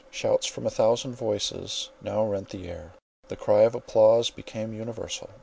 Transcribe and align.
Shouts 0.09 0.47
from 0.47 0.65
a 0.65 0.71
thousand 0.71 1.13
voices 1.13 1.91
now 2.01 2.25
rent 2.25 2.49
the 2.49 2.67
air—the 2.67 3.35
cry 3.35 3.61
of 3.61 3.75
applause 3.75 4.31
became 4.31 4.73
universal. 4.73 5.29